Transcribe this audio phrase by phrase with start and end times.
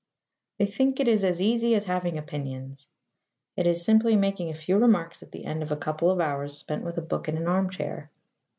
[0.57, 2.87] They think it is as easy as having opinions.
[3.55, 6.57] It is simply making a few remarks at the end of a couple of hours
[6.57, 8.09] spent with a book in an armchair.